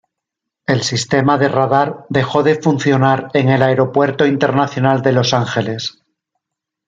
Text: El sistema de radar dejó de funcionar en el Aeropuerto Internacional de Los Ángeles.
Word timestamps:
El 0.65 0.81
sistema 0.81 1.37
de 1.37 1.47
radar 1.47 2.05
dejó 2.09 2.41
de 2.41 2.59
funcionar 2.59 3.29
en 3.35 3.49
el 3.49 3.61
Aeropuerto 3.61 4.25
Internacional 4.25 5.03
de 5.03 5.11
Los 5.11 5.31
Ángeles. 5.35 6.03